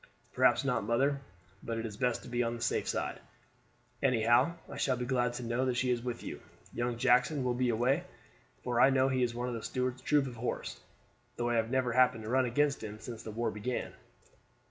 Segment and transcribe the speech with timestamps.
[0.33, 1.21] "Perhaps not, mother;
[1.61, 3.19] but it is best to be on the safe side.
[4.01, 6.41] Anyhow, I shall be glad to know that she is with you.
[6.73, 8.05] Young Jackson will be away,
[8.63, 10.79] for I know he is in one of Stuart's troops of horse,
[11.35, 13.93] though I have never happened to run against him since the war began."